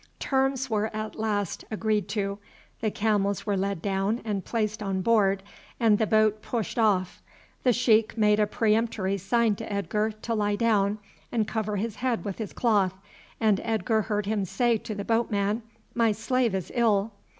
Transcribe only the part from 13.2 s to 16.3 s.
and Edgar heard him say to the boatman, "My